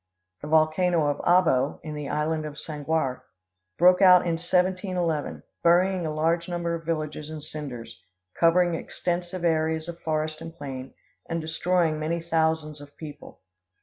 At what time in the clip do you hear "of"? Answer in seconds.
1.11-1.19, 2.43-2.57, 6.73-6.83, 9.87-9.99, 12.81-12.97